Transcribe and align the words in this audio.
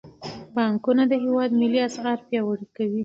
بانکونه 0.55 1.03
د 1.07 1.13
هیواد 1.23 1.49
ملي 1.61 1.79
اسعار 1.89 2.17
پیاوړي 2.27 2.67
کوي. 2.77 2.99